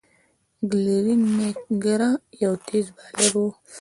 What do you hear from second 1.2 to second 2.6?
میک ګرا یو